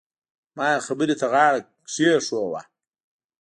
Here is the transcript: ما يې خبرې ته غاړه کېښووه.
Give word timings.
ما 0.55 0.65
يې 0.73 0.79
خبرې 0.87 1.15
ته 1.19 1.25
غاړه 1.33 1.59
کېښووه. 1.93 2.61